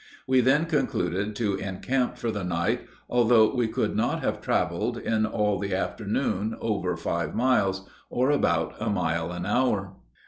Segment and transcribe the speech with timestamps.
[0.25, 5.27] We then concluded to encamp for the night, although we could not have traveled in
[5.27, 9.93] all the afternoon over five miles, or about a mile an hour.